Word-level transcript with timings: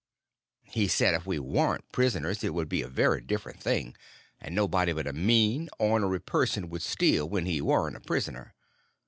He 0.71 0.87
said 0.87 1.13
if 1.13 1.27
we 1.27 1.37
warn't 1.37 1.91
prisoners 1.91 2.43
it 2.43 2.55
would 2.55 2.67
be 2.67 2.81
a 2.81 2.87
very 2.87 3.21
different 3.21 3.61
thing, 3.61 3.95
and 4.39 4.55
nobody 4.55 4.93
but 4.93 5.05
a 5.05 5.13
mean, 5.13 5.69
ornery 5.77 6.19
person 6.21 6.69
would 6.69 6.81
steal 6.81 7.29
when 7.29 7.45
he 7.45 7.61
warn't 7.61 7.95
a 7.97 8.01
prisoner. 8.01 8.55